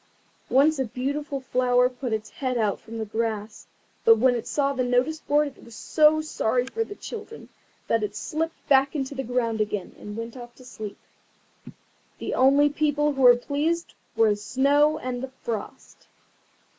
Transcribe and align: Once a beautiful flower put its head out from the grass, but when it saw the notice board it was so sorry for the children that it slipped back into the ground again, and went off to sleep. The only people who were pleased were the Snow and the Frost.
Once 0.49 0.79
a 0.79 0.85
beautiful 0.85 1.39
flower 1.39 1.87
put 1.87 2.11
its 2.11 2.31
head 2.31 2.57
out 2.57 2.79
from 2.81 2.97
the 2.97 3.05
grass, 3.05 3.67
but 4.03 4.17
when 4.17 4.33
it 4.33 4.47
saw 4.47 4.73
the 4.73 4.83
notice 4.83 5.19
board 5.19 5.49
it 5.55 5.63
was 5.63 5.75
so 5.75 6.19
sorry 6.21 6.65
for 6.65 6.83
the 6.83 6.95
children 6.95 7.49
that 7.87 8.01
it 8.01 8.15
slipped 8.15 8.67
back 8.67 8.95
into 8.95 9.13
the 9.13 9.21
ground 9.23 9.61
again, 9.61 9.95
and 9.99 10.17
went 10.17 10.35
off 10.35 10.55
to 10.55 10.65
sleep. 10.65 10.97
The 12.17 12.33
only 12.33 12.67
people 12.67 13.13
who 13.13 13.21
were 13.21 13.35
pleased 13.37 13.93
were 14.15 14.31
the 14.31 14.37
Snow 14.37 14.97
and 14.97 15.21
the 15.21 15.29
Frost. 15.43 16.07